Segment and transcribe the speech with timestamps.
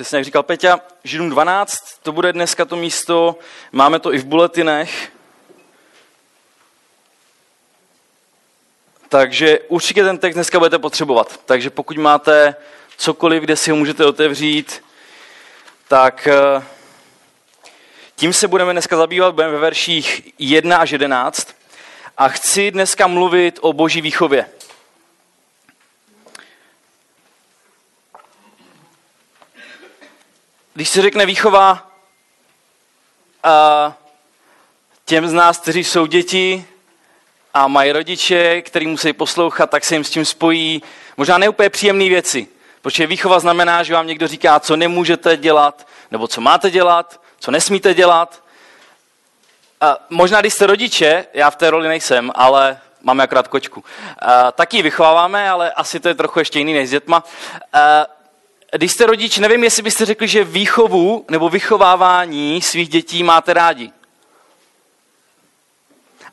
[0.00, 3.38] přesně jak říkal Peťa, Židům 12, to bude dneska to místo,
[3.72, 5.12] máme to i v buletinech.
[9.08, 11.40] Takže určitě ten text dneska budete potřebovat.
[11.44, 12.54] Takže pokud máte
[12.96, 14.84] cokoliv, kde si ho můžete otevřít,
[15.88, 16.62] tak eh,
[18.16, 21.48] tím se budeme dneska zabývat, budeme ve verších 1 až 11.
[22.16, 24.46] A chci dneska mluvit o boží výchově.
[30.80, 31.90] Když se řekne výchova,
[33.42, 33.92] a
[35.04, 36.64] těm z nás, kteří jsou děti
[37.54, 40.82] a mají rodiče, který musí poslouchat, tak se jim s tím spojí
[41.16, 42.48] možná neúplně příjemné věci.
[42.82, 47.50] Protože výchova znamená, že vám někdo říká, co nemůžete dělat, nebo co máte dělat, co
[47.50, 48.42] nesmíte dělat.
[49.80, 53.84] A možná, když jste rodiče, já v té roli nejsem, ale máme akorát kočku,
[54.18, 57.24] a, taky vychováváme, ale asi to je trochu ještě jiný než s dětma.
[57.72, 58.06] A,
[58.76, 63.92] když jste rodič, nevím, jestli byste řekli, že výchovu nebo vychovávání svých dětí máte rádi.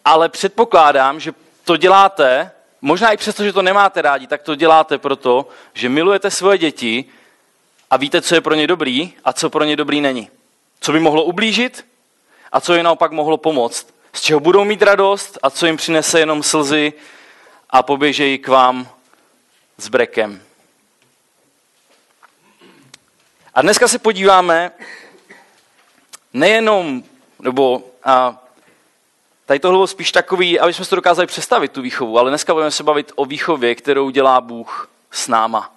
[0.05, 4.97] Ale předpokládám, že to děláte, možná i přesto, že to nemáte rádi, tak to děláte
[4.97, 7.05] proto, že milujete svoje děti
[7.89, 10.29] a víte, co je pro ně dobrý a co pro ně dobrý není.
[10.79, 11.85] Co by mohlo ublížit
[12.51, 13.87] a co jim naopak mohlo pomoct.
[14.13, 16.93] Z čeho budou mít radost a co jim přinese jenom slzy
[17.69, 18.87] a poběžejí k vám
[19.77, 20.46] s brekem.
[23.57, 24.71] A dneska se podíváme
[26.33, 27.03] nejenom,
[27.39, 28.43] nebo a
[29.45, 32.53] tady tohle bylo spíš takový, aby jsme si to dokázali představit, tu výchovu, ale dneska
[32.53, 35.73] budeme se bavit o výchově, kterou dělá Bůh s náma.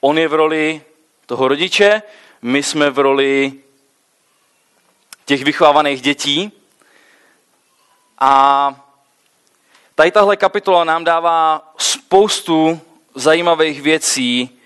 [0.00, 0.82] On je v roli
[1.26, 2.02] toho rodiče,
[2.42, 3.52] my jsme v roli
[5.24, 6.52] těch vychovávaných dětí.
[8.18, 8.74] A
[9.94, 12.80] tady tahle kapitola nám dává spoustu
[13.14, 14.56] zajímavých věcí,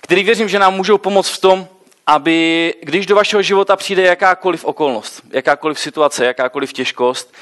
[0.00, 1.68] které věřím, že nám můžou pomoct v tom,
[2.06, 7.34] aby když do vašeho života přijde jakákoliv okolnost, jakákoliv situace, jakákoliv těžkost,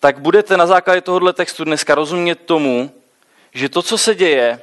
[0.00, 2.90] tak budete na základě tohohle textu dneska rozumět tomu,
[3.54, 4.62] že to, co se děje,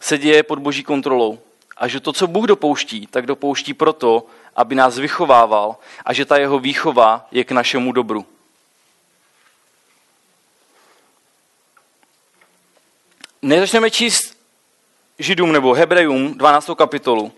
[0.00, 1.38] se děje pod boží kontrolou.
[1.76, 4.26] A že to, co Bůh dopouští, tak dopouští proto,
[4.56, 8.26] aby nás vychovával a že ta jeho výchova je k našemu dobru.
[13.42, 14.41] Nezačneme číst
[15.18, 16.70] Židům nebo Hebrejům 12.
[16.76, 17.32] kapitolu.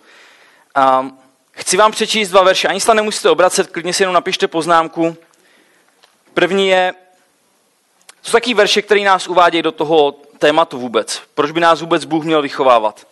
[0.75, 1.11] A
[1.53, 2.69] chci vám přečíst dva verše.
[2.69, 5.17] Ani se nemusíte obracet, klidně si jenom napište poznámku.
[6.35, 6.95] První je,
[8.23, 11.23] to jsou verše, které nás uvádějí do toho tématu vůbec.
[11.35, 13.07] Proč by nás vůbec Bůh měl vychovávat?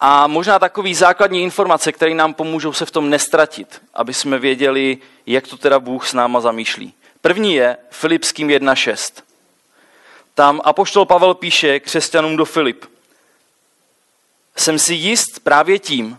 [0.00, 4.98] A možná takový základní informace, které nám pomůžou se v tom nestratit, aby jsme věděli,
[5.26, 6.94] jak to teda Bůh s náma zamýšlí.
[7.20, 9.22] První je Filipským 1.6.
[10.34, 12.84] Tam apoštol Pavel píše křesťanům do Filip.
[14.58, 16.18] Jsem si jist právě tím,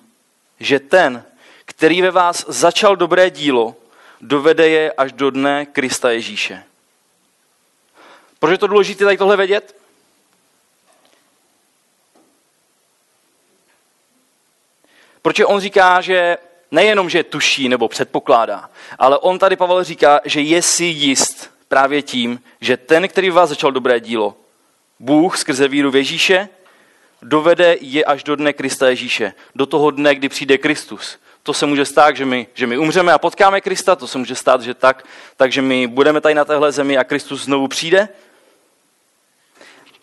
[0.60, 1.24] že ten,
[1.66, 3.76] který ve vás začal dobré dílo,
[4.22, 6.64] dovede je až do dne Krista Ježíše.
[8.40, 9.76] Proč je to důležité tady tohle vědět?
[15.22, 16.38] Protože on říká, že
[16.72, 18.70] nejenom, že tuší nebo předpokládá,
[19.00, 23.50] ale on tady, Pavel, říká, že je si jist právě tím, že ten, který vás
[23.50, 24.36] začal dobré dílo,
[25.00, 26.50] Bůh skrze víru v Ježíše,
[27.22, 31.18] dovede je až do dne Krista Ježíše, do toho dne, kdy přijde Kristus.
[31.44, 34.36] To se může stát, že my, že my umřeme a potkáme Krista, to se může
[34.36, 35.06] stát, že tak,
[35.38, 38.10] takže my budeme tady na téhle zemi a Kristus znovu přijde.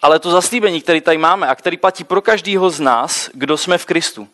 [0.03, 3.79] Ale to zaslíbení, které tady máme a který platí pro každého z nás, kdo jsme
[3.79, 4.29] v Kristu,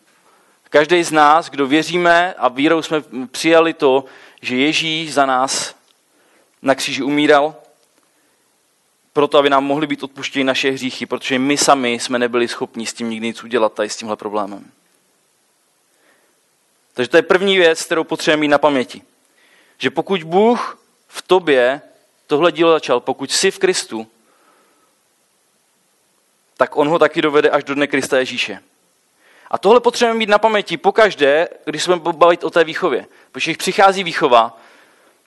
[0.73, 4.05] Každý z nás, kdo věříme a vírou jsme přijali to,
[4.43, 5.75] že Ježíš za nás
[6.63, 7.55] na kříži umíral,
[9.13, 12.93] proto, aby nám mohly být odpuštěny naše hříchy, protože my sami jsme nebyli schopni s
[12.93, 14.71] tím nikdy nic udělat tady s tímhle problémem.
[16.95, 19.03] Takže to je první věc, kterou potřebujeme mít na paměti.
[19.79, 20.79] Že pokud Bůh
[21.09, 21.83] v tobě
[22.27, 24.07] tohle dílo začal, pokud jsi v Kristu,
[26.57, 28.63] tak on ho taky dovede až do dne Krista Ježíše.
[29.51, 33.07] A tohle potřebujeme mít na paměti pokaždé, když se budeme bavit o té výchově.
[33.33, 34.59] Protože když přichází výchova,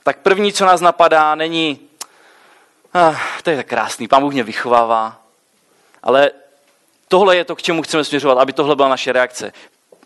[0.03, 1.79] tak první, co nás napadá, není
[2.95, 5.21] ah, to je tak krásný, pán Bůh mě vychovává.
[6.03, 6.31] Ale
[7.07, 9.53] tohle je to, k čemu chceme směřovat, aby tohle byla naše reakce.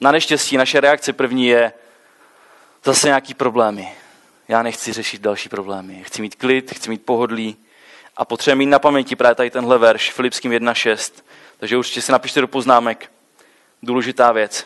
[0.02, 1.74] Na neštěstí naše reakce první je
[2.84, 3.94] zase nějaký problémy.
[4.48, 6.04] Já nechci řešit další problémy.
[6.04, 7.58] Chci mít klid, chci mít pohodlí.
[8.18, 11.14] A potřebujeme mít na paměti právě tady tenhle verš, Filipským 1.6.
[11.58, 13.12] Takže určitě si napište do poznámek
[13.84, 14.66] důležitá věc.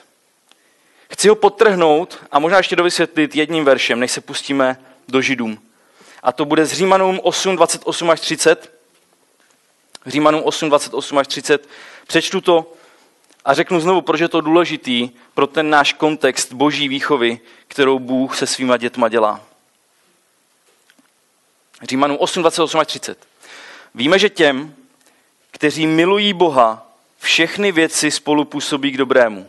[1.11, 4.77] Chci ho podtrhnout a možná ještě dovysvětlit jedním veršem, než se pustíme
[5.07, 5.59] do Židům.
[6.23, 8.73] A to bude z Římanům 8, 28 až 30.
[10.05, 11.69] Římanům 8, 28 až 30.
[12.07, 12.73] Přečtu to
[13.45, 18.37] A řeknu znovu, proč je to důležitý pro ten náš kontext boží výchovy, kterou Bůh
[18.37, 19.41] se svýma dětma dělá.
[21.81, 23.27] Římanům 8, 28 až 30.
[23.95, 24.75] Víme, že těm,
[25.51, 26.87] kteří milují Boha,
[27.19, 29.47] všechny věci spolu působí k dobrému.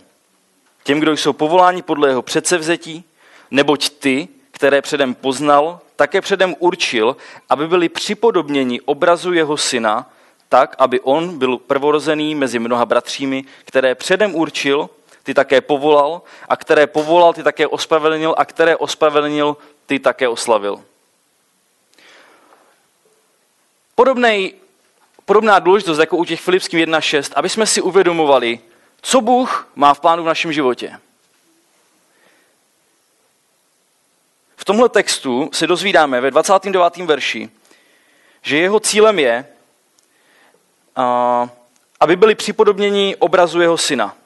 [0.85, 3.05] Těm, kdo jsou povoláni podle jeho předsevzetí,
[3.50, 4.29] neboť ty,
[4.65, 7.17] které předem poznal, také předem určil,
[7.51, 10.11] aby byli připodobněni obrazu jeho syna,
[10.49, 14.91] tak, aby on byl prvorozený mezi mnoha bratřími, které předem určil,
[15.23, 19.57] ty také povolal, a které povolal, ty také ospravedlnil, a které ospravedlnil,
[19.87, 20.81] ty také oslavil.
[23.95, 24.55] Podobnej,
[25.25, 28.61] podobná důležitost jako u těch Filipským 1.6, aby jsme si uvědomovali,
[29.03, 30.99] co Bůh má v plánu v našem životě.
[34.65, 36.97] V tomhle textu se dozvídáme ve 29.
[36.97, 37.51] verši,
[38.43, 39.47] že jeho cílem je,
[42.01, 44.17] aby byli připodobněni obrazu jeho syna.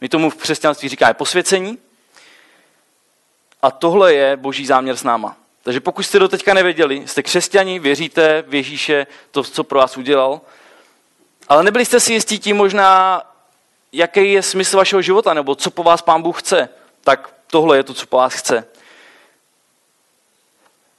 [0.00, 1.78] My tomu v křesťanství říkáme posvěcení.
[3.62, 5.36] A tohle je boží záměr s náma.
[5.62, 9.96] Takže pokud jste do teďka nevěděli, jste křesťani, věříte v Ježíše, to, co pro vás
[9.96, 10.40] udělal,
[11.48, 13.22] ale nebyli jste si jistí tím možná,
[13.92, 16.68] jaký je smysl vašeho života, nebo co po vás pán Bůh chce,
[17.04, 18.64] tak tohle je to, co po vás chce.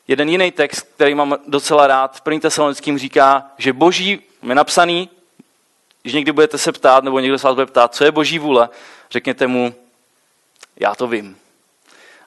[0.10, 2.40] Jeden jiný text, který mám docela rád, v 1.
[2.40, 5.10] Tesalonickým říká, že boží, je napsaný,
[6.02, 8.70] když někdy budete se ptát, nebo někdo se vás bude ptát, co je boží vůle,
[9.12, 9.76] řekněte mu,
[10.80, 11.38] já to vím.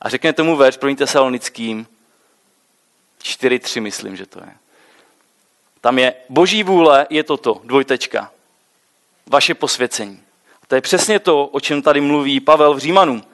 [0.00, 0.96] A řekněte mu verš 1.
[0.96, 1.87] Tesalonickým,
[3.23, 4.55] 4.3 myslím, že to je.
[5.81, 8.31] Tam je boží vůle, je toto, dvojtečka.
[9.26, 10.23] Vaše posvěcení.
[10.62, 13.25] A to je přesně to, o čem tady mluví Pavel v Římanům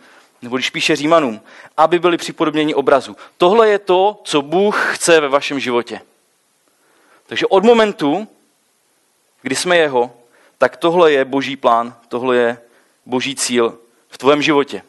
[0.43, 1.41] nebo když píše Římanům,
[1.77, 3.17] aby byli připodobněni obrazu.
[3.37, 6.01] Tohle je to, co Bůh chce ve vašem životě.
[7.27, 8.29] Takže od momentu,
[9.43, 10.13] kdy jsme jeho,
[10.59, 12.59] tak tohle je boží plán, tohle je
[13.07, 14.83] boží cíl v tvém životě.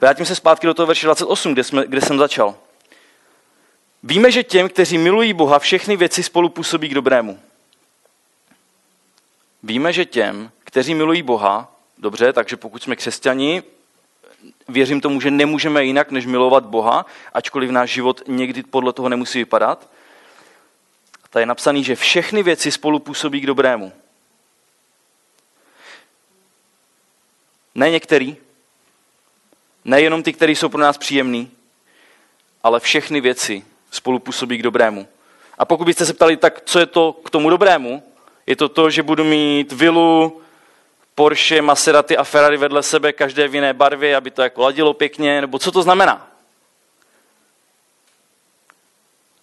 [0.00, 2.54] Vrátím se zpátky do toho verše 28, kde, jsme, kde jsem začal.
[4.02, 7.40] Víme, že těm, kteří milují Boha, všechny věci spolu působí k dobrému.
[9.62, 11.71] Víme, že těm, kteří milují Boha,
[12.02, 13.62] Dobře, takže pokud jsme křesťani,
[14.68, 19.38] věřím tomu, že nemůžeme jinak, než milovat Boha, ačkoliv náš život někdy podle toho nemusí
[19.38, 19.88] vypadat.
[21.32, 23.92] A je napsaný, že všechny věci spolu působí k dobrému.
[27.74, 28.36] Ne některý,
[29.84, 31.50] nejenom ty, které jsou pro nás příjemný,
[32.62, 35.08] ale všechny věci spolu působí k dobrému.
[35.58, 38.02] A pokud byste se ptali, tak co je to k tomu dobrému?
[38.46, 40.41] Je to to, že budu mít vilu,
[41.14, 45.40] Porsche, Maserati a Ferrari vedle sebe, každé v jiné barvě, aby to jako ladilo pěkně,
[45.40, 46.28] nebo co to znamená?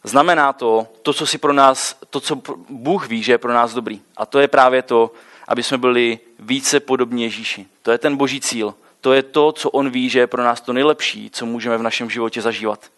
[0.04, 3.74] Znamená to, to, co si pro nás, to, co Bůh ví, že je pro nás
[3.74, 4.02] dobrý.
[4.18, 5.12] A to je právě to,
[5.48, 7.66] aby jsme byli více podobní Ježíši.
[7.82, 8.74] To je ten boží cíl.
[9.02, 11.84] To je to, co on ví, že je pro nás to nejlepší, co můžeme v
[11.84, 12.92] našem životě zažívat.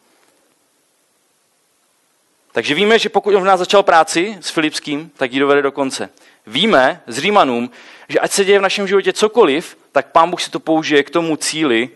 [2.51, 5.71] Takže víme, že pokud on v nás začal práci s Filipským, tak ji dovede do
[5.71, 6.09] konce.
[6.47, 7.69] Víme z Římanům,
[8.11, 11.09] že ať se děje v našem životě cokoliv, tak Pán Bůh si to použije k
[11.09, 11.89] tomu cíli,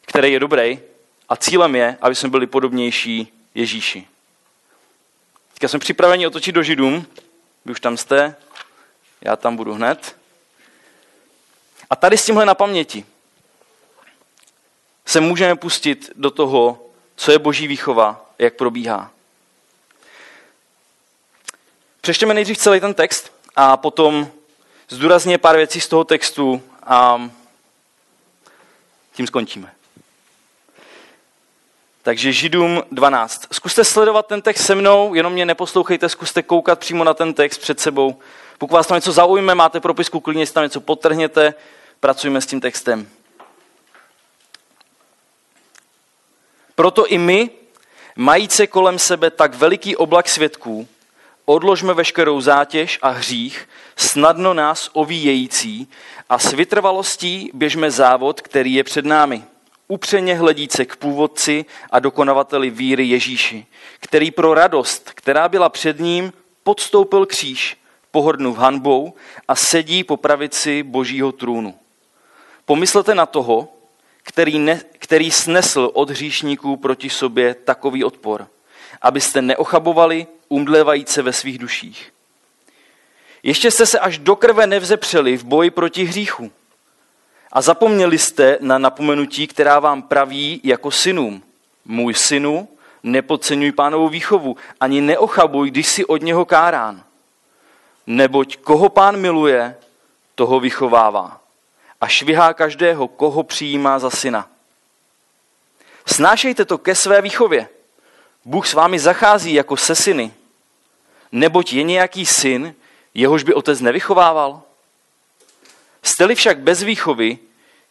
[0.00, 0.78] který je dobrý.
[1.28, 4.06] A cílem je, aby jsme byli podobnější Ježíši.
[5.52, 7.06] Teďka jsme připraveni otočit do Židům.
[7.64, 8.36] Vy už tam jste,
[9.20, 10.16] já tam budu hned.
[11.90, 13.04] A tady s tímhle na paměti
[15.06, 19.10] se můžeme pustit do toho, co je boží výchova, jak probíhá.
[22.00, 24.30] Přečtěme nejdřív celý ten text a potom
[24.88, 27.30] zdůrazně pár věcí z toho textu a
[29.12, 29.74] tím skončíme.
[32.02, 33.46] Takže Židům 12.
[33.52, 37.58] Zkuste sledovat ten text se mnou, jenom mě neposlouchejte, zkuste koukat přímo na ten text
[37.58, 38.18] před sebou.
[38.58, 41.54] Pokud vás tam něco zaujme, máte propisku, klidně si tam něco potrhněte,
[42.00, 43.08] pracujeme s tím textem.
[46.74, 47.50] Proto i my,
[48.16, 50.88] majíce kolem sebe tak veliký oblak svědků,
[51.48, 55.88] odložme veškerou zátěž a hřích, snadno nás ovíjející
[56.28, 59.44] a s vytrvalostí běžme závod, který je před námi.
[59.88, 63.66] Upřeně hledíce k původci a dokonavateli víry Ježíši,
[64.00, 67.76] který pro radost, která byla před ním, podstoupil kříž,
[68.10, 69.14] pohrdnul hanbou
[69.48, 71.74] a sedí po pravici božího trůnu.
[72.64, 73.68] Pomyslete na toho,
[74.22, 78.46] který, ne, který snesl od hříšníků proti sobě takový odpor,
[79.02, 82.12] abyste neochabovali umdlevajíce ve svých duších.
[83.42, 86.52] Ještě jste se až do krve nevzepřeli v boji proti hříchu.
[87.52, 91.42] A zapomněli jste na napomenutí, která vám praví jako synům.
[91.84, 92.68] Můj synu,
[93.02, 97.04] nepodceňuj pánovou výchovu, ani neochabuj, když si od něho kárán.
[98.06, 99.76] Neboť koho pán miluje,
[100.34, 101.40] toho vychovává.
[102.00, 104.48] A švihá každého, koho přijímá za syna.
[106.06, 107.68] Snášejte to ke své výchově.
[108.48, 110.32] Bůh s vámi zachází jako se syny.
[111.32, 112.74] Neboť je nějaký syn,
[113.14, 114.62] jehož by otec nevychovával?
[116.02, 117.38] Jste-li však bez výchovy,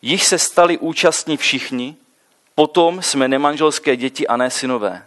[0.01, 1.95] jich se stali účastní všichni,
[2.55, 5.05] potom jsme nemanželské děti a ne synové.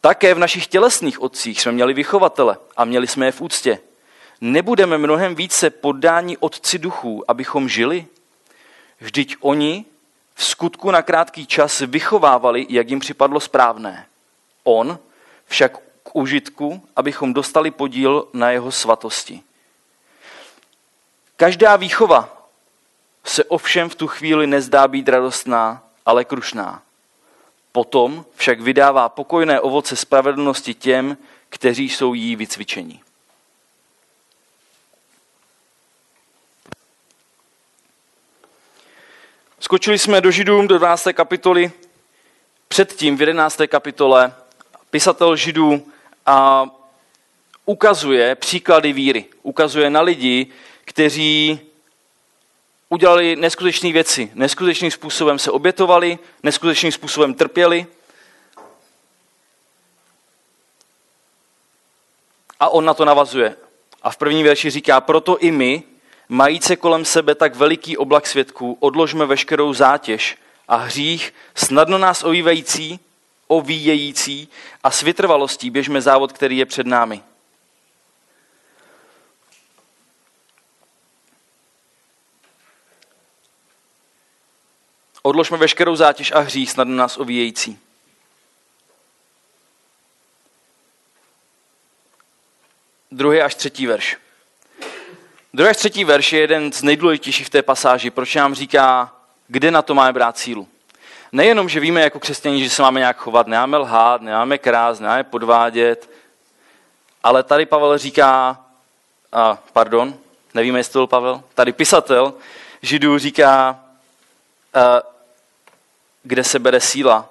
[0.00, 3.78] Také v našich tělesných otcích jsme měli vychovatele a měli jsme je v úctě.
[4.40, 8.06] Nebudeme mnohem více poddáni otci duchů, abychom žili?
[9.00, 9.84] Vždyť oni
[10.34, 14.06] v skutku na krátký čas vychovávali, jak jim připadlo správné.
[14.64, 14.98] On
[15.46, 19.42] však k užitku, abychom dostali podíl na jeho svatosti.
[21.36, 22.48] Každá výchova
[23.24, 26.82] se ovšem v tu chvíli nezdá být radostná, ale krušná.
[27.72, 31.16] Potom však vydává pokojné ovoce spravedlnosti těm,
[31.48, 33.02] kteří jsou jí vycvičení.
[39.60, 41.08] Skočili jsme do Židům do 12.
[41.12, 41.72] kapitoly.
[42.68, 43.60] Předtím v 11.
[43.68, 44.34] kapitole
[44.90, 45.86] pisatel Židů
[46.26, 46.66] a
[47.64, 49.24] ukazuje příklady víry.
[49.42, 50.46] Ukazuje na lidi,
[50.84, 51.60] kteří
[52.88, 54.30] udělali neskutečné věci.
[54.34, 57.86] Neskutečným způsobem se obětovali, neskutečným způsobem trpěli.
[62.60, 63.56] A on na to navazuje.
[64.02, 65.82] A v první verši říká, proto i my,
[66.28, 70.36] majíce kolem sebe tak veliký oblak svědků, odložme veškerou zátěž
[70.68, 73.00] a hřích snadno nás ovívající,
[73.50, 74.48] ovíjející
[74.82, 77.22] a s vytrvalostí běžme závod, který je před námi.
[85.22, 87.78] Odložme veškerou zátěž a hřích snad nás ovíjející.
[93.10, 94.16] Druhý až třetí verš.
[95.54, 99.16] Druhý až třetí verš je jeden z nejdůležitějších v té pasáži, proč nám říká,
[99.48, 100.68] kde na to máme brát sílu.
[101.32, 105.24] Nejenom, že víme jako křesťaní, že se máme nějak chovat, nemáme lhát, nemáme krás, nemáme
[105.24, 106.10] podvádět,
[107.22, 108.60] ale tady Pavel říká,
[109.32, 110.14] a, pardon,
[110.54, 112.34] nevíme, jestli to byl Pavel, tady pisatel
[112.82, 113.80] židů říká,
[114.74, 115.02] a,
[116.22, 117.28] kde se bere síla.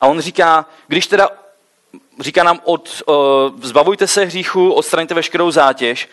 [0.00, 1.28] A on říká, když teda,
[2.20, 3.14] říká nám, od, uh,
[3.62, 6.08] zbavujte se hříchu, odstraňte veškerou zátěž,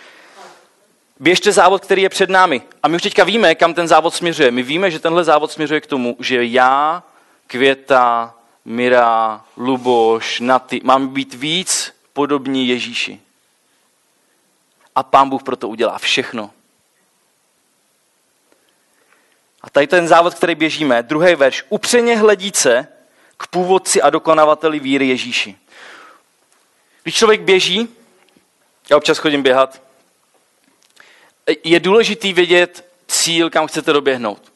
[1.23, 2.61] běžte závod, který je před námi.
[2.83, 4.51] A my už teďka víme, kam ten závod směřuje.
[4.51, 7.03] My víme, že tenhle závod směřuje k tomu, že já,
[7.47, 13.19] Květa, Mira, Luboš, Naty, mám být víc podobní Ježíši.
[14.95, 16.51] A pán Bůh proto udělá všechno.
[19.61, 22.87] A tady ten závod, který běžíme, druhý verš, upřeně hledíce
[23.37, 25.57] k původci a dokonavateli víry Ježíši.
[27.03, 27.89] Když člověk běží,
[28.89, 29.82] já občas chodím běhat,
[31.63, 34.53] je důležitý vědět cíl, kam chcete doběhnout.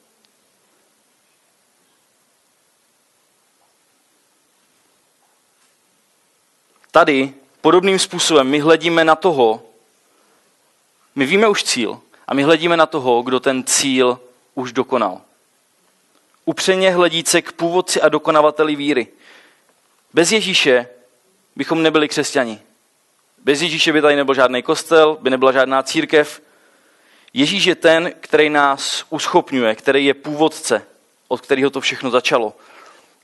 [6.92, 9.64] Tady podobným způsobem my hledíme na toho,
[11.16, 14.20] my víme už cíl, a my hledíme na toho, kdo ten cíl
[14.56, 15.22] už dokonal.
[16.46, 19.08] Upřeně hledíce k původci a dokonavateli víry.
[20.14, 20.88] Bez Ježíše
[21.56, 22.60] bychom nebyli křesťani.
[23.44, 26.42] Bez Ježíše by tady nebyl žádný kostel, by nebyla žádná církev.
[27.38, 30.86] Ježíš je ten, který nás uschopňuje, který je původce,
[31.28, 32.54] od kterého to všechno začalo,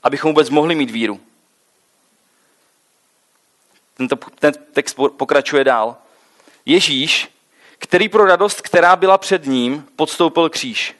[0.02, 1.20] abychom vůbec mohli mít víru.
[3.96, 5.96] Tento, ten text pokračuje dál.
[6.66, 7.28] Ježíš,
[7.78, 10.94] který pro radost, která byla před ním, podstoupil kříž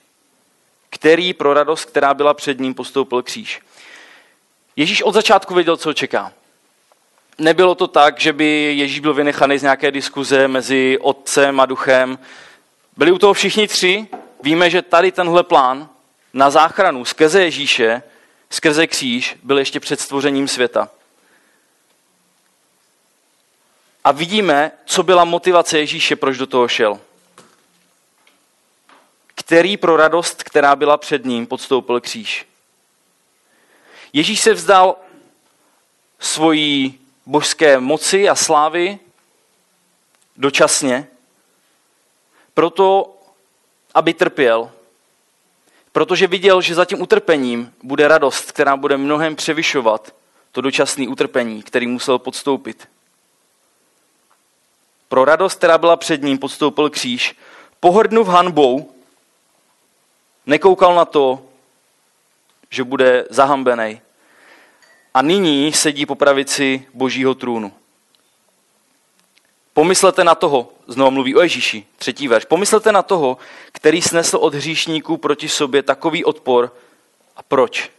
[0.95, 3.61] který pro radost, která byla před ním, postoupil kříž.
[4.77, 6.33] Ježíš od začátku věděl, co čeká.
[7.39, 12.19] Nebylo to tak, že by Ježíš byl vynechaný z nějaké diskuze mezi otcem a duchem.
[12.97, 14.07] Byli u toho všichni tři.
[14.43, 15.89] Víme, že tady tenhle plán
[16.33, 18.03] na záchranu skrze Ježíše,
[18.51, 20.91] skrze kříž, byl ještě před stvořením světa.
[24.05, 27.01] A vidíme, co byla motivace Ježíše, proč do toho šel
[29.45, 32.47] který pro radost, která byla před ním, podstoupil kříž.
[34.13, 34.97] Ježíš se vzdal
[36.19, 38.99] svojí božské moci a slávy
[40.37, 41.09] dočasně,
[42.55, 43.17] proto,
[43.95, 44.71] aby trpěl,
[45.93, 50.15] protože viděl, že za tím utrpením bude radost, která bude mnohem převyšovat
[50.53, 52.89] to dočasné utrpení, který musel podstoupit.
[55.09, 57.37] Pro radost, která byla před ním, podstoupil kříž,
[57.81, 58.95] pohrdnuv hanbou,
[60.47, 61.43] Nekoukal na to,
[62.71, 64.01] že bude zahambený.
[65.15, 67.73] A nyní sedí po pravici božího trůnu.
[69.73, 73.39] Pomyslete na toho, znovu mluví o Ježíši, třetí verš, pomyslete na toho,
[73.73, 76.77] který snesl od hříšníků proti sobě takový odpor.
[77.37, 77.91] A proč?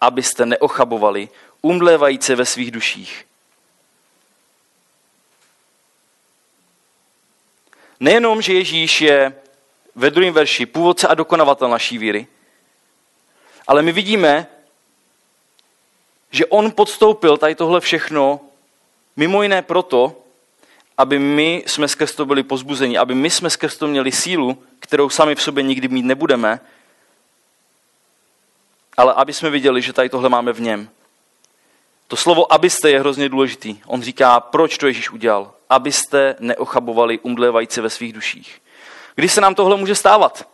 [0.00, 1.28] Abyste neochabovali,
[1.62, 3.24] umdlévajíce ve svých duších.
[8.00, 9.34] Nejenom, že Ježíš je
[9.94, 12.26] ve druhém verši původce a dokonavatel naší víry,
[13.66, 14.46] ale my vidíme,
[16.30, 18.40] že on podstoupil tady tohle všechno
[19.16, 20.16] mimo jiné proto,
[20.98, 25.08] aby my jsme skrz to byli pozbuzeni, aby my jsme skrz to měli sílu, kterou
[25.08, 26.60] sami v sobě nikdy mít nebudeme,
[28.96, 30.88] ale aby jsme viděli, že tady tohle máme v něm.
[32.08, 33.78] To slovo abyste je hrozně důležitý.
[33.86, 35.52] On říká, proč to Ježíš udělal.
[35.70, 38.62] Abyste neochabovali umdlévající ve svých duších.
[39.14, 40.48] Kdy se nám tohle může stávat?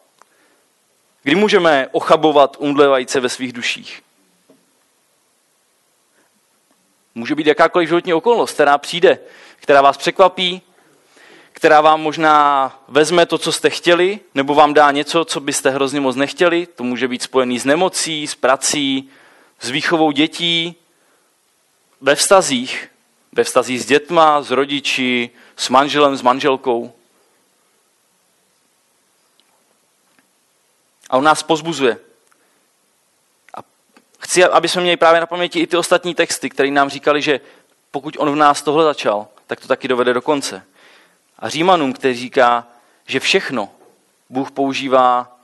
[1.22, 4.03] Kdy můžeme ochabovat umdlévající ve svých duších?
[7.14, 9.18] Může být jakákoliv životní okolnost, která přijde,
[9.56, 10.62] která vás překvapí,
[11.52, 16.00] která vám možná vezme to, co jste chtěli, nebo vám dá něco, co byste hrozně
[16.00, 16.66] moc nechtěli.
[16.66, 19.10] To může být spojený s nemocí, s prací,
[19.60, 20.74] s výchovou dětí,
[22.00, 22.90] ve vztazích,
[23.32, 26.92] ve vztazích s dětma, s rodiči, s manželem, s manželkou.
[31.10, 31.98] A on nás pozbuzuje.
[34.24, 37.40] Chci, aby jsme měli právě na paměti i ty ostatní texty, které nám říkali, že
[37.90, 40.64] pokud on v nás tohle začal, tak to taky dovede do konce.
[41.38, 42.66] A Římanům, který říká,
[43.06, 43.68] že všechno
[44.30, 45.36] Bůh používá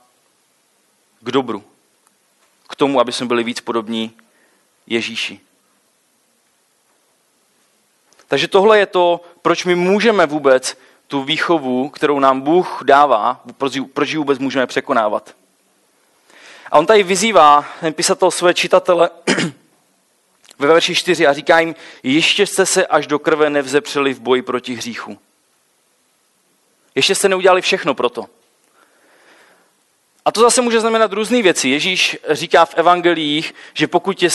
[1.19, 1.63] k dobru.
[2.69, 4.11] K tomu, aby jsme byli víc podobní
[4.87, 5.39] Ježíši.
[8.27, 13.41] Takže tohle je to, proč my můžeme vůbec tu výchovu, kterou nám Bůh dává,
[13.93, 15.35] proč ji vůbec můžeme překonávat.
[16.71, 19.09] A on tady vyzývá, ten pisatel své čitatele
[20.59, 24.41] ve verši 4 a říká jim, ještě jste se až do krve nevzepřeli v boji
[24.41, 25.19] proti hříchu.
[26.95, 28.25] Ještě jste neudělali všechno pro to.
[30.25, 31.69] A to zase může znamenat různé věci.
[31.69, 34.29] Ježíš říká v evangeliích, že pokud tě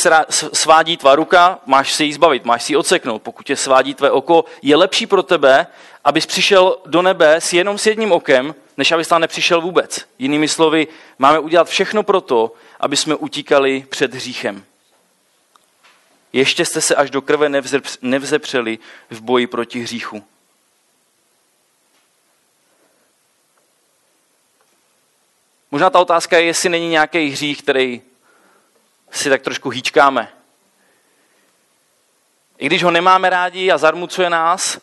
[0.52, 3.22] svádí tvá ruka, máš se jí zbavit, máš si ji odseknout.
[3.22, 5.66] Pokud tě svádí tvé oko, je lepší pro tebe,
[6.04, 10.08] abys přišel do nebe s jenom s jedním okem, než abys tam nepřišel vůbec.
[10.18, 10.86] Jinými slovy,
[11.18, 14.64] máme udělat všechno pro to, aby jsme utíkali před hříchem.
[16.32, 17.48] Ještě jste se až do krve
[18.02, 18.78] nevzepřeli
[19.10, 20.24] v boji proti hříchu.
[25.70, 28.02] Možná ta otázka je, jestli není nějaký hřích, který
[29.10, 30.32] si tak trošku hýčkáme.
[32.58, 34.78] I když ho nemáme rádi a zarmucuje nás,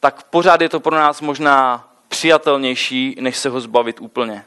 [0.00, 1.88] tak pořád je to pro nás možná
[2.26, 4.44] přijatelnější, než se ho zbavit úplně.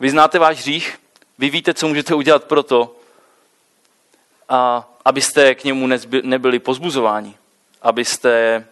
[0.00, 1.00] Vy znáte váš hřích,
[1.38, 2.96] vy víte, co můžete udělat pro to,
[4.48, 5.86] a abyste k němu
[6.22, 7.36] nebyli pozbuzováni,
[7.82, 8.66] abyste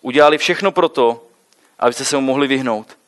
[0.00, 1.26] udělali všechno pro to,
[1.78, 2.98] abyste se mu mohli vyhnout.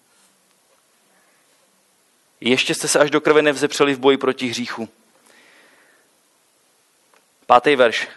[2.41, 4.89] Ještě jste se až do krve nevzepřeli v boji proti hříchu.
[7.47, 8.09] Pátý verš.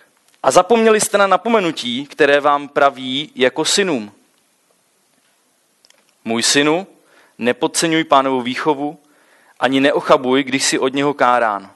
[0.44, 4.12] A zapomněli jste na napomenutí, které vám praví jako synům.
[6.26, 6.88] Můj synu,
[7.38, 9.00] nepodceňuj pánovu výchovu,
[9.60, 11.72] ani neochabuj, když si od něho kárán.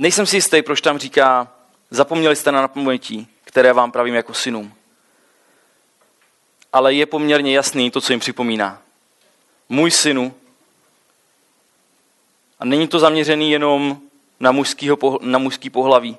[0.00, 1.48] Nejsem si jistý, proč tam říká,
[1.90, 4.74] zapomněli jste na napomenutí, které vám pravím jako synům.
[6.72, 8.82] Ale je poměrně jasný to, co jim připomíná.
[9.68, 10.34] Můj synu,
[12.58, 14.00] a není to zaměřený jenom
[14.40, 16.18] na, mužskýho, na mužský pohlaví.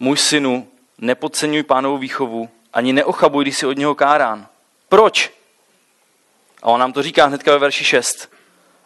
[0.00, 0.68] Můj synu,
[0.98, 4.46] nepodceňuj pánovou výchovu, ani neochabuj, když si od něho kárán.
[4.88, 5.32] Proč?
[6.62, 8.32] A on nám to říká hnedka ve verši 6.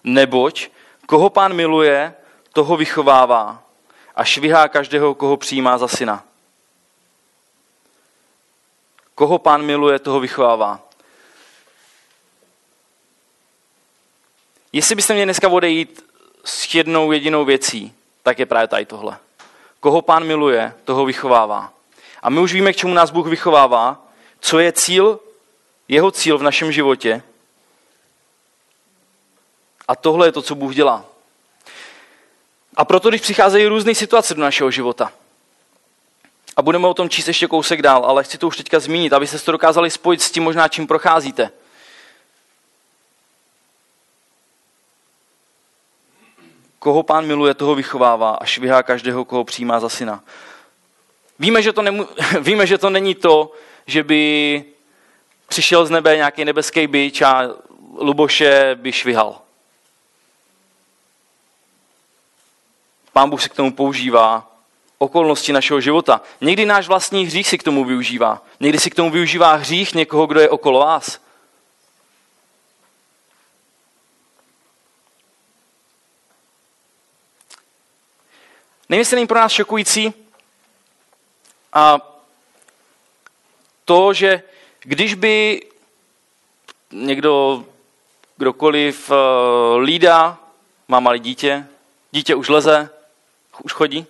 [0.05, 0.69] Neboť,
[1.07, 2.15] koho pán miluje,
[2.53, 3.63] toho vychovává
[4.15, 6.25] a švihá každého, koho přijímá za syna.
[9.15, 10.81] Koho pán miluje, toho vychovává.
[14.73, 16.05] Jestli byste měli dneska odejít
[16.45, 19.19] s jednou jedinou věcí, tak je právě tady tohle.
[19.81, 21.73] Koho pán miluje, toho vychovává.
[22.23, 24.07] A my už víme, k čemu nás Bůh vychovává,
[24.41, 25.21] co je cíl,
[25.89, 27.23] jeho cíl v našem životě.
[29.89, 31.12] A tohle je to, co Bůh dělá.
[32.77, 35.13] A proto, když přicházejí různé situace do našeho života,
[36.57, 39.39] a budeme o tom číst ještě kousek dál, ale chci to už teďka zmínit, abyste
[39.39, 41.51] to dokázali spojit s tím možná, čím procházíte.
[46.79, 50.23] Koho pán miluje, toho vychovává a švihá každého, koho přijímá za syna.
[51.39, 52.09] Víme, že to, nemu,
[52.41, 53.53] víme, že to není to,
[53.87, 54.65] že by
[55.49, 57.51] přišel z nebe nějaký nebeský byč a
[57.97, 59.41] Luboše by švihal.
[63.13, 64.49] Pán Bůh se k tomu používá
[64.99, 66.21] okolnosti našeho života.
[66.41, 68.43] Někdy náš vlastní hřích si k tomu využívá.
[68.61, 71.21] Někdy si k tomu využívá hřích někoho, kdo je okolo vás.
[78.89, 80.15] Není pro nás šokující
[81.73, 81.99] a
[83.85, 84.43] to, že
[84.81, 85.63] když by
[86.93, 87.65] někdo,
[88.37, 89.17] kdokoliv uh,
[89.81, 90.39] lídá,
[90.89, 91.67] má malé dítě,
[92.11, 92.91] dítě už leze,
[93.61, 94.07] už chodí,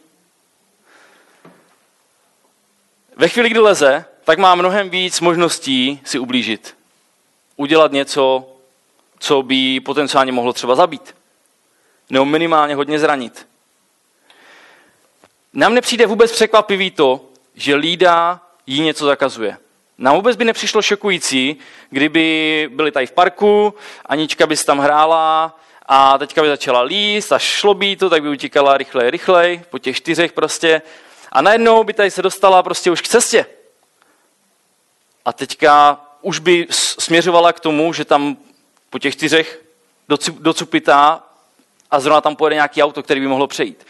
[3.16, 6.76] ve chvíli, kdy leze, tak má mnohem víc možností si ublížit.
[7.56, 8.48] Udělat něco,
[9.18, 11.14] co by potenciálně mohlo třeba zabít.
[12.10, 13.48] Nebo minimálně hodně zranit.
[15.52, 17.20] Nám nepřijde vůbec překvapivý to,
[17.54, 19.56] že lída jí něco zakazuje.
[19.98, 21.56] Nám vůbec by nepřišlo šokující,
[21.90, 23.74] kdyby byli tady v parku,
[24.06, 28.22] Anička by si tam hrála a teďka by začala líst a šlo by to, tak
[28.22, 30.82] by utíkala rychleji, rychleji, po těch čtyřech prostě.
[31.32, 33.46] A najednou by tady se dostala prostě už k cestě.
[35.24, 38.36] A teďka už by směřovala k tomu, že tam
[38.90, 39.62] po těch čtyřech
[40.38, 41.22] docupitá
[41.90, 43.86] a zrovna tam pojede nějaký auto, který by mohlo přejít.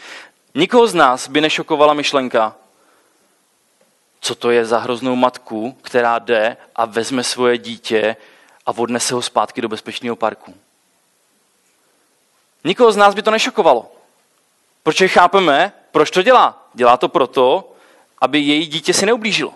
[0.55, 2.55] Nikoho z nás by nešokovala myšlenka,
[4.19, 8.15] co to je za hroznou matku, která jde a vezme svoje dítě
[8.65, 10.53] a odnese ho zpátky do bezpečného parku.
[12.63, 13.91] Nikoho z nás by to nešokovalo.
[14.83, 16.69] Protože chápeme, proč to dělá.
[16.73, 17.71] Dělá to proto,
[18.21, 19.53] aby její dítě si neublížilo.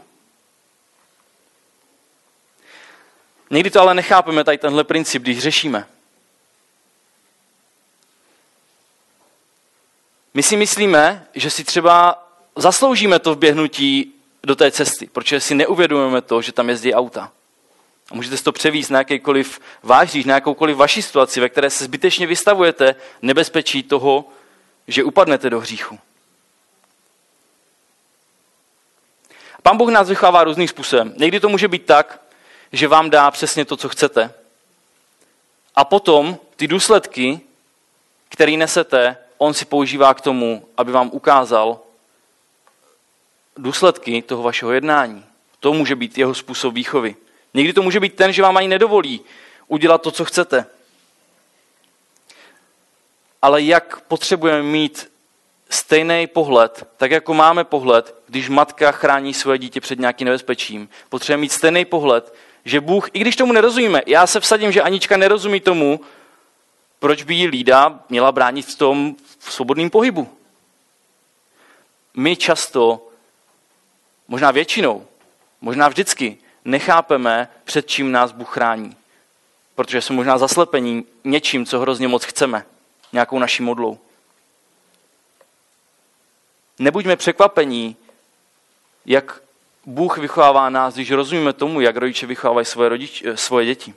[3.49, 5.87] Někdy to ale nechápeme, tady tenhle princip, když řešíme.
[10.33, 16.21] My si myslíme, že si třeba zasloužíme to vběhnutí do té cesty, protože si neuvědomujeme
[16.21, 17.31] to, že tam jezdí auta.
[18.11, 21.69] A můžete si to převíst na jakýkoliv váš říž, na jakoukoliv vaši situaci, ve které
[21.69, 24.25] se zbytečně vystavujete nebezpečí toho,
[24.87, 25.99] že upadnete do hříchu.
[29.63, 31.13] Pán Bůh nás vychovává různým způsobem.
[31.17, 32.21] Někdy to může být tak,
[32.71, 34.33] že vám dá přesně to, co chcete.
[35.75, 37.41] A potom ty důsledky,
[38.29, 41.79] které nesete, on si používá k tomu, aby vám ukázal
[43.57, 45.25] důsledky toho vašeho jednání.
[45.59, 47.15] To může být jeho způsob výchovy.
[47.57, 49.21] Někdy to může být ten, že vám ani nedovolí
[49.67, 50.65] udělat to, co chcete.
[53.41, 55.11] Ale jak potřebujeme mít
[55.69, 60.89] stejný pohled, tak jako máme pohled, když matka chrání svoje dítě před nějakým nebezpečím.
[61.09, 62.33] Potřebujeme mít stejný pohled,
[62.65, 65.99] že Bůh, i když tomu nerozumíme, já se vsadím, že Anička nerozumí tomu,
[66.99, 70.29] proč by jí lída měla bránit v tom svobodném pohybu.
[72.13, 73.07] My často,
[74.27, 75.05] možná většinou,
[75.61, 76.37] možná vždycky,
[76.67, 78.95] nechápeme, před čím nás Bůh chrání.
[79.75, 82.65] Protože jsme možná zaslepení něčím, co hrozně moc chceme.
[83.13, 83.99] Nějakou naší modlou.
[86.79, 87.95] Nebuďme překvapení,
[89.05, 89.41] jak
[89.85, 93.93] Bůh vychovává nás, když rozumíme tomu, jak rodiče vychovávají svoje, rodič, svoje děti.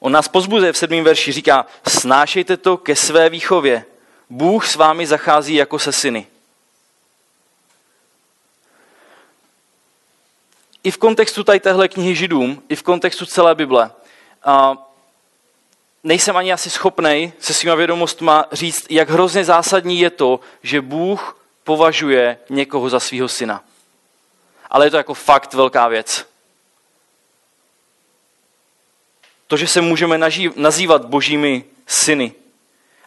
[0.00, 3.84] On nás pozbuzuje v sedmém verši, říká, snášejte to ke své výchově.
[4.30, 6.26] Bůh s vámi zachází jako se syny.
[10.84, 13.90] I v kontextu tady téhle knihy Židům, i v kontextu celé Bible,
[14.44, 14.76] a
[16.04, 21.38] nejsem ani asi schopnej se svýma vědomostma říct, jak hrozně zásadní je to, že Bůh
[21.64, 23.64] považuje někoho za svého syna.
[24.70, 26.26] Ale je to jako fakt velká věc.
[29.46, 30.18] To, že se můžeme
[30.56, 32.32] nazývat božími syny.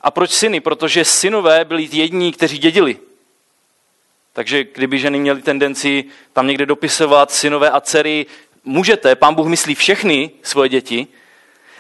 [0.02, 0.60] A proč syny?
[0.60, 3.00] Protože synové byli jediní, kteří dědili.
[4.36, 8.26] Takže kdyby ženy měly tendenci tam někde dopisovat synové a dcery,
[8.64, 11.08] můžete, pán Bůh myslí všechny svoje děti,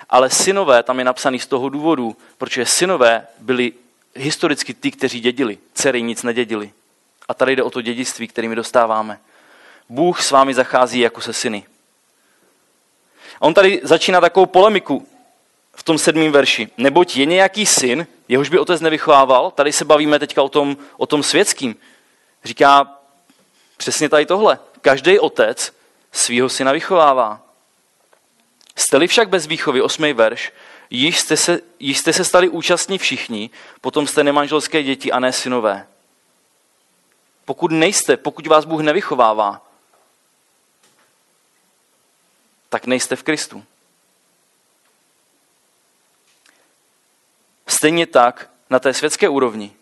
[0.09, 3.73] ale synové tam je napsaný z toho důvodu, protože synové byli
[4.15, 5.57] historicky ty, kteří dědili.
[5.73, 6.71] Dcery nic nedědili.
[7.27, 9.19] A tady jde o to dědictví, kterými dostáváme.
[9.89, 11.65] Bůh s vámi zachází jako se syny.
[13.35, 15.07] A on tady začíná takovou polemiku
[15.73, 16.69] v tom sedmém verši.
[16.77, 21.05] Neboť je nějaký syn, jehož by otec nevychovával, tady se bavíme teďka o tom, o
[21.05, 21.75] tom světským.
[22.45, 22.99] Říká
[23.77, 24.59] přesně tady tohle.
[24.81, 25.73] Každý otec
[26.11, 27.41] svého syna vychovává.
[28.75, 30.53] Jste-li však bez výchovy, osmý verš,
[30.89, 33.49] již jste, se, již jste se stali účastní všichni,
[33.81, 35.87] potom jste nemanželské děti a ne synové.
[37.45, 39.61] Pokud nejste, pokud vás Bůh nevychovává,
[47.67, 49.75] stejně tak na té světské úrovni.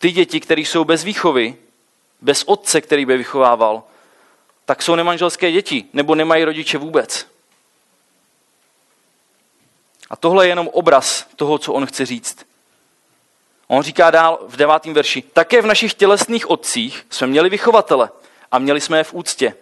[0.00, 1.56] Ty děti, které jsou bez výchovy,
[2.20, 3.82] bez otce, který by vychovával,
[4.64, 7.26] tak jsou nemanželské děti, nebo nemají rodiče vůbec.
[10.10, 12.46] A tohle je jenom obraz toho, co on chce říct.
[13.66, 18.10] On říká dál v devátém verši, také v našich tělesných otcích jsme měli vychovatele
[18.52, 19.54] a měli jsme je v úctě.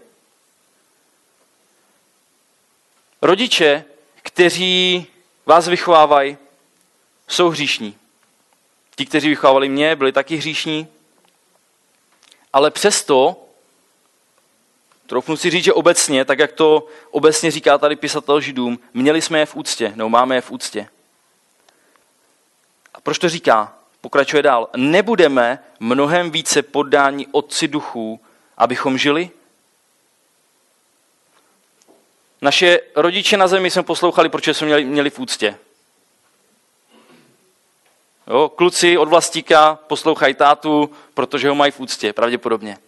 [3.23, 3.85] Rodiče,
[4.23, 5.07] kteří
[5.47, 6.37] vás vychovávají,
[7.29, 7.97] jsou hříšní.
[8.99, 10.89] Ti, kteří vychovávali mě, byli taky hříšní.
[12.53, 13.45] Ale přesto,
[15.07, 19.39] troufnu si říct, že obecně, tak jak to obecně říká tady pisatel Židům, měli jsme
[19.39, 20.89] je v úctě, nebo máme je v úctě.
[22.95, 23.75] A proč to říká?
[24.01, 24.69] Pokračuje dál.
[24.77, 28.21] Nebudeme mnohem více poddání otci duchů,
[28.57, 29.31] abychom žili?
[32.43, 35.59] Naše rodiče na zemi jsme poslouchali, proč jsme měli, měli v úctě.
[38.29, 42.79] Jo, kluci od vlastíka poslouchají tátu, protože ho mají v úctě, pravděpodobně.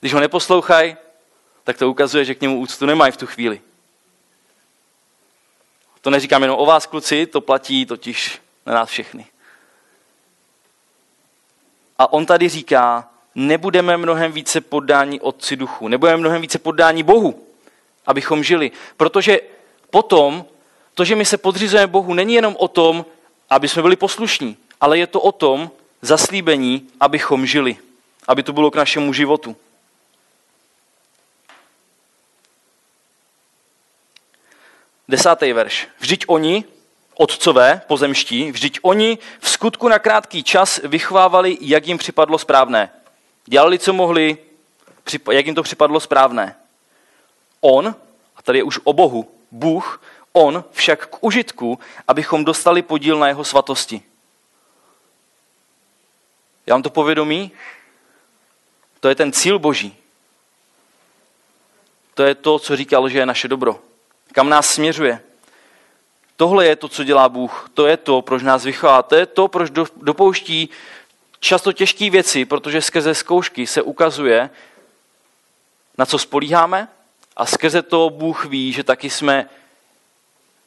[0.00, 0.96] Když ho neposlouchají,
[1.64, 3.60] tak to ukazuje, že k němu úctu nemají v tu chvíli.
[6.00, 9.26] To neříkám jenom o vás, kluci, to platí totiž na nás všechny.
[11.98, 17.46] A on tady říká, nebudeme mnohem více poddání Otci duchu, nebudeme mnohem více poddání Bohu,
[18.06, 18.70] abychom žili.
[18.96, 19.40] Protože
[19.90, 20.44] potom,
[20.94, 23.06] to, že my se podřizujeme Bohu, není jenom o tom,
[23.50, 25.70] aby jsme byli poslušní, ale je to o tom
[26.02, 27.76] zaslíbení, abychom žili,
[28.28, 29.56] aby to bylo k našemu životu.
[35.08, 35.88] Desátý verš.
[35.98, 36.64] Vždyť oni,
[37.16, 42.92] otcové pozemští, vždyť oni v skutku na krátký čas vychovávali, jak jim připadlo správné.
[43.44, 44.36] Dělali, co mohli,
[45.32, 46.56] jak jim to připadlo správné.
[47.60, 47.94] On,
[48.36, 53.28] a tady je už o Bohu, Bůh, on však k užitku, abychom dostali podíl na
[53.28, 54.02] jeho svatosti.
[56.66, 57.52] Já vám to povědomí?
[59.00, 59.96] To je ten cíl Boží.
[62.14, 63.80] To je to, co říkal, že je naše dobro.
[64.32, 65.20] Kam nás směřuje.
[66.36, 67.70] Tohle je to, co dělá Bůh.
[67.74, 69.02] To je to, proč nás vychová.
[69.02, 70.68] To je to, proč dopouští
[71.40, 74.50] často těžké věci, protože skrze zkoušky se ukazuje,
[75.98, 76.88] na co spolíháme
[77.36, 79.48] a skrze to Bůh ví, že taky jsme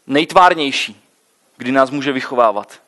[0.08, 1.02] nejtvárnější,
[1.58, 2.82] kdy nás může vychovávat.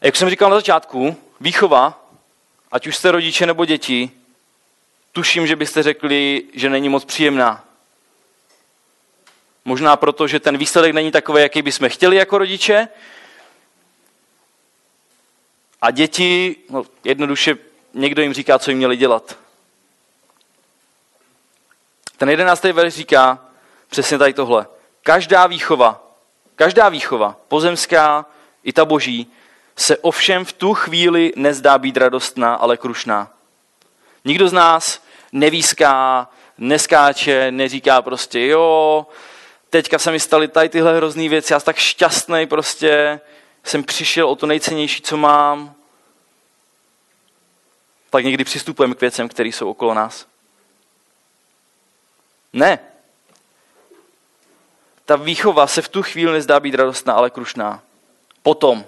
[0.00, 2.04] Jak jsem říkal na začátku, výchova,
[2.72, 4.10] ať už jste rodiče nebo děti,
[5.12, 7.64] tuším, že byste řekli, že není moc příjemná.
[9.64, 12.88] Možná proto, že ten výsledek není takový, jaký bychom chtěli jako rodiče.
[15.82, 17.56] A děti, no, jednoduše
[17.94, 19.38] někdo jim říká, co jim měli dělat.
[22.16, 23.38] Ten jedenáctý verš říká
[23.88, 24.66] přesně tady tohle.
[25.02, 26.06] Každá výchova,
[26.56, 28.26] každá výchova, pozemská
[28.64, 29.32] i ta boží,
[29.78, 33.30] se ovšem v tu chvíli nezdá být radostná, ale krušná.
[34.24, 39.06] Nikdo z nás nevíská, neskáče, neříká prostě jo,
[39.70, 43.20] teďka se mi staly tady tyhle hrozný věci, já jsem tak šťastný prostě,
[43.64, 45.74] jsem přišel o to nejcennější, co mám.
[48.10, 50.26] Tak někdy přistupujeme k věcem, které jsou okolo nás.
[52.52, 52.78] Ne.
[55.04, 57.82] Ta výchova se v tu chvíli nezdá být radostná, ale krušná.
[58.42, 58.84] Potom,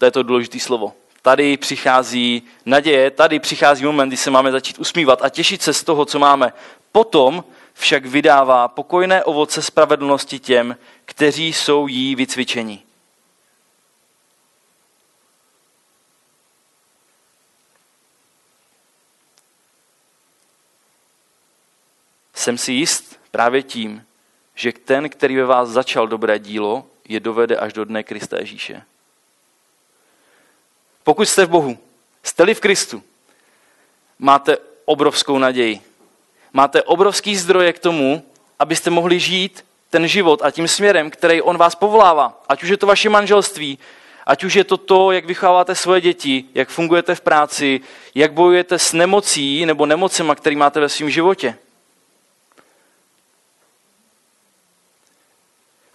[0.00, 4.78] to je to důležité slovo, tady přichází naděje, tady přichází moment, kdy se máme začít
[4.78, 6.52] usmívat a těšit se z toho, co máme.
[6.92, 12.82] Potom však vydává pokojné ovoce spravedlnosti těm, kteří jsou jí vycvičeni.
[22.34, 24.04] Jsem si jist právě tím,
[24.54, 28.82] že ten, který ve vás začal dobré dílo, je dovede až do dne Krista Ježíše.
[31.04, 31.78] Pokud jste v Bohu,
[32.22, 33.02] jste-li v Kristu,
[34.18, 35.80] máte obrovskou naději.
[36.52, 38.24] Máte obrovský zdroje k tomu,
[38.58, 42.42] abyste mohli žít ten život a tím směrem, který on vás povolává.
[42.48, 43.78] Ať už je to vaše manželství,
[44.26, 47.80] ať už je to to, jak vychováváte svoje děti, jak fungujete v práci,
[48.14, 51.58] jak bojujete s nemocí nebo nemocema, který máte ve svém životě.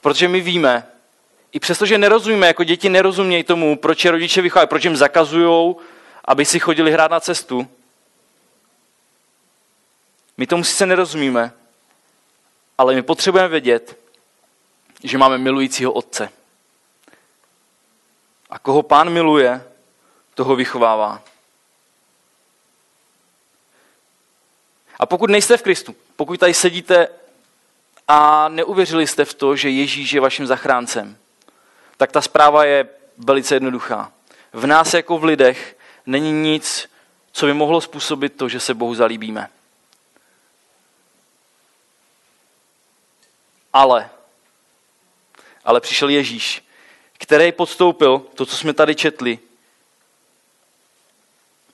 [0.02, 0.88] Protože my víme,
[1.56, 5.76] i přesto, že nerozumíme, jako děti nerozumějí tomu, proč je rodiče vychovají, proč jim zakazují,
[6.26, 7.68] aby si chodili hrát na cestu.
[10.38, 11.54] My tomu sice nerozumíme,
[12.78, 14.00] ale my potřebujeme vědět,
[15.04, 16.30] že máme milujícího otce.
[18.50, 19.64] A koho pán miluje,
[20.34, 21.22] toho vychovává.
[25.00, 27.08] A pokud nejste v Kristu, pokud tady sedíte
[28.08, 31.18] a neuvěřili jste v to, že Ježíš je vaším zachráncem,
[31.98, 34.12] tak ta zpráva je velice jednoduchá.
[34.54, 36.90] V nás jako v lidech není nic,
[37.32, 39.50] co by mohlo způsobit to, že se Bohu zalíbíme.
[43.74, 44.10] Ale,
[45.66, 46.66] ale přišel Ježíš,
[47.18, 49.40] který podstoupil to, co jsme tady četli,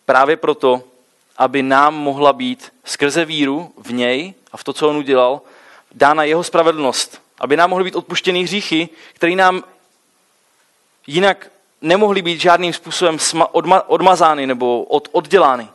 [0.05, 0.83] právě proto,
[1.37, 5.41] aby nám mohla být skrze víru v něj a v to, co on udělal,
[5.91, 7.21] dána jeho spravedlnost.
[7.39, 9.63] Aby nám mohly být odpuštěny hříchy, které nám
[11.07, 13.17] jinak nemohly být žádným způsobem
[13.87, 15.69] odmazány nebo od, oddělány.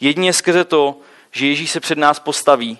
[0.00, 0.96] Jedině skrze to,
[1.32, 2.78] že Ježíš se před nás postaví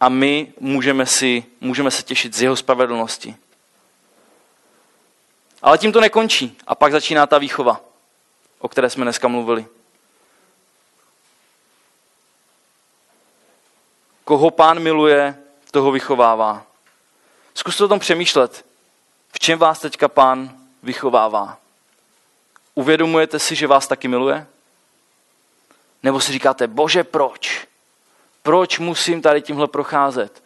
[0.00, 3.36] a my můžeme, si, můžeme se těšit z jeho spravedlnosti.
[5.62, 6.56] Ale tím to nekončí.
[6.66, 7.80] A pak začíná ta výchova,
[8.58, 9.66] o které jsme dneska mluvili.
[14.24, 15.38] Koho pán miluje,
[15.70, 16.66] toho vychovává.
[17.54, 18.64] Zkuste o tom přemýšlet.
[19.36, 21.58] V čem vás teďka pán vychovává?
[22.74, 24.46] Uvědomujete si, že vás taky miluje?
[26.02, 27.66] Nebo si říkáte, bože, proč?
[28.42, 30.44] Proč musím tady tímhle procházet?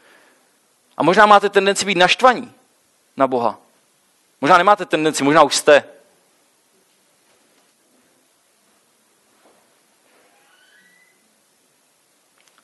[0.96, 2.53] A možná máte tendenci být naštvaní
[3.16, 3.59] na Boha.
[4.40, 5.85] Možná nemáte tendenci, možná už jste.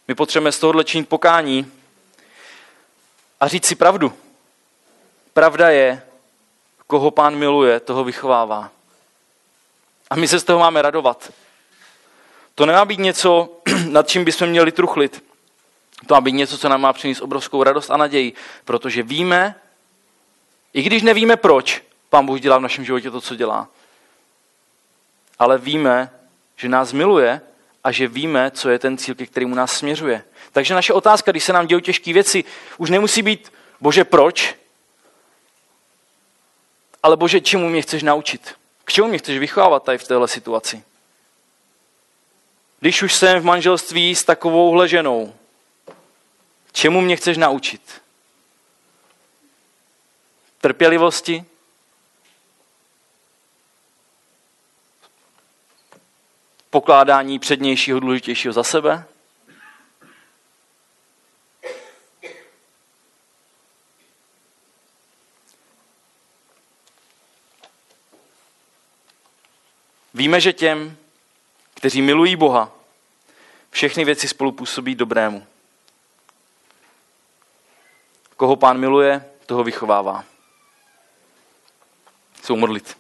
[0.09, 1.73] My potřebujeme z tohohle činit pokání
[3.41, 4.13] a říct si pravdu.
[5.33, 6.03] Pravda je,
[6.87, 8.71] koho pán miluje, toho vychovává.
[10.11, 11.33] A my se z toho máme radovat.
[12.55, 15.25] To nemá být něco, nad čím bychom měli truchlit.
[16.07, 18.33] To má být něco, co nám má přinést obrovskou radost a naději,
[18.65, 19.55] protože víme,
[20.73, 23.69] i když nevíme proč, pán Bůh dělá v našem životě to, co dělá.
[25.39, 26.11] Ale víme,
[26.57, 27.41] že nás miluje
[27.85, 30.25] a že víme, co je ten cíl, ke kterému nás směřuje.
[30.53, 32.45] Takže naše otázka, když se nám dějí těžké věci,
[32.79, 34.55] už nemusí být, bože, proč?
[37.07, 38.55] Ale bože, čemu mě chceš naučit?
[38.85, 40.85] K čemu mě chceš vychovávat tady v téhle situaci?
[42.81, 45.35] Když už jsem v manželství s takovouhle ženou,
[46.73, 48.03] čemu mě chceš naučit?
[50.61, 51.45] Trpělivosti?
[56.71, 59.05] Pokládání přednějšího, důležitějšího za sebe?
[70.17, 70.97] Víme, že těm,
[71.75, 72.73] kteří milují Boha,
[73.71, 75.47] všechny věci spolu působí dobrému.
[78.37, 80.25] Koho pán miluje, toho vychovává.
[82.43, 82.99] Jsou modlit.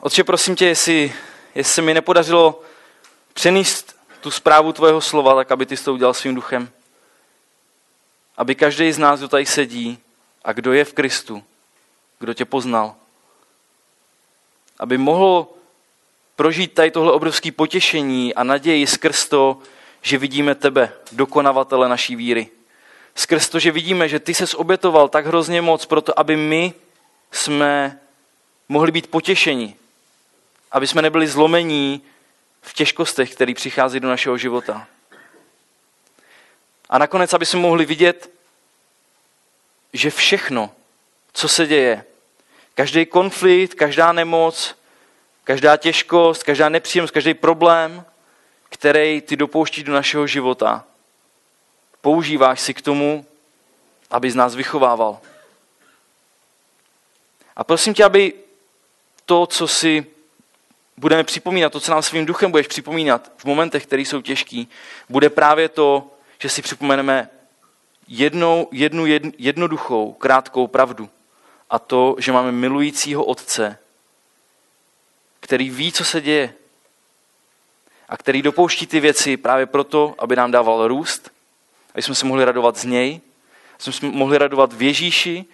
[0.00, 1.14] Otče, prosím tě, jestli,
[1.54, 2.62] jestli se mi nepodařilo
[3.32, 6.70] přenést tu zprávu tvojeho slova, tak aby ty to udělal svým duchem.
[8.36, 9.98] Aby každý z nás, kdo tady sedí
[10.44, 11.44] a kdo je v Kristu,
[12.18, 12.99] kdo tě poznal,
[14.80, 15.46] aby mohl
[16.36, 19.58] prožít tady tohle obrovské potěšení a naději skrz to,
[20.02, 22.48] že vidíme tebe, dokonavatele naší víry.
[23.14, 26.74] Skrz to, že vidíme, že ty ses obětoval tak hrozně moc proto, aby my
[27.32, 28.00] jsme
[28.68, 29.76] mohli být potěšeni.
[30.72, 32.02] Aby jsme nebyli zlomení
[32.62, 34.86] v těžkostech, které přichází do našeho života.
[36.90, 38.30] A nakonec, aby jsme mohli vidět,
[39.92, 40.70] že všechno,
[41.32, 42.04] co se děje,
[42.80, 44.76] každý konflikt, každá nemoc,
[45.44, 48.04] každá těžkost, každá nepříjemnost, každý problém,
[48.68, 50.84] který ty dopouštíš do našeho života,
[52.00, 53.26] používáš si k tomu,
[54.10, 55.20] aby z nás vychovával.
[57.56, 58.32] A prosím tě, aby
[59.26, 60.06] to, co si
[60.96, 64.68] budeme připomínat, to, co nám svým duchem budeš připomínat v momentech, které jsou těžký,
[65.08, 67.28] bude právě to, že si připomeneme
[68.08, 69.06] jednou, jednu
[69.38, 71.10] jednoduchou, krátkou pravdu.
[71.70, 73.78] A to, že máme milujícího otce,
[75.40, 76.54] který ví, co se děje.
[78.08, 81.30] A který dopouští ty věci právě proto, aby nám dával růst,
[81.94, 83.20] aby jsme se mohli radovat z něj,
[83.74, 85.44] aby jsme se mohli radovat v Ježíši,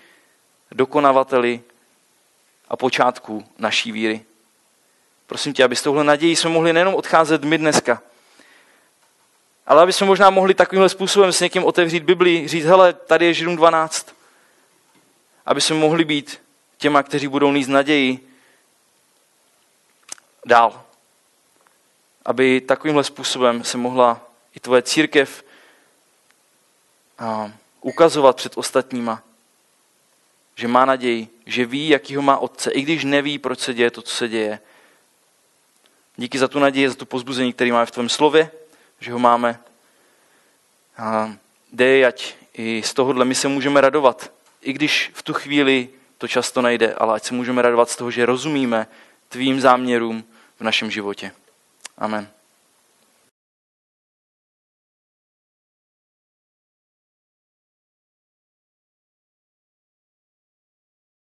[0.70, 1.62] dokonavateli
[2.68, 4.24] a počátku naší víry.
[5.26, 8.02] Prosím tě, aby z touhle nadějí jsme mohli nejenom odcházet my dneska,
[9.66, 13.34] ale aby jsme možná mohli takovýmhle způsobem s někým otevřít Bibli, říct, hele, tady je
[13.34, 14.15] Židům 12.
[15.46, 16.42] Aby jsme mohli být
[16.78, 18.32] těma, kteří budou níst naději
[20.46, 20.84] dál.
[22.24, 24.20] Aby takovýmhle způsobem se mohla
[24.54, 25.44] i tvoje církev
[27.80, 29.22] ukazovat před ostatníma,
[30.54, 34.02] že má naději, že ví, jakýho má otce, i když neví, proč se děje to,
[34.02, 34.60] co se děje.
[36.16, 38.50] Díky za tu naději, za tu pozbuzení, který máme v tvém slově,
[39.00, 39.60] že ho máme
[40.96, 41.36] A
[41.72, 44.32] dej, ať i z tohohle my se můžeme radovat.
[44.66, 45.88] I když v tu chvíli
[46.18, 48.86] to často nejde, ale ať se můžeme radovat z toho, že rozumíme
[49.28, 50.24] tvým záměrům
[50.56, 51.32] v našem životě.
[51.98, 52.28] Amen.